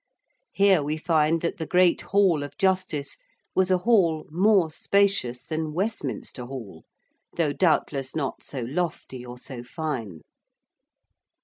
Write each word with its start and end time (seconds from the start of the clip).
Here 0.51 0.81
we 0.81 0.97
find 0.97 1.41
that 1.41 1.57
the 1.57 1.67
great 1.67 2.01
Hall 2.01 2.41
of 2.41 2.57
Justice 2.57 3.17
was 3.53 3.69
a 3.69 3.77
hall 3.77 4.25
more 4.31 4.71
spacious 4.71 5.43
than 5.43 5.73
Westminster 5.75 6.45
Hall, 6.45 6.85
though 7.37 7.53
doubtless 7.53 8.15
not 8.15 8.41
so 8.41 8.61
lofty 8.61 9.23
or 9.23 9.37
so 9.37 9.63
fine. 9.63 10.21